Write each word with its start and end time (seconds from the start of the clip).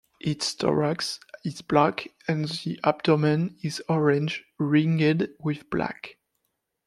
Its 0.19 0.53
thorax 0.53 1.19
is 1.45 1.61
black 1.61 2.07
and 2.27 2.45
the 2.45 2.79
abdomen 2.83 3.55
is 3.61 3.83
orange 3.87 4.43
ringed 4.57 5.29
with 5.39 5.69
black. 5.69 6.17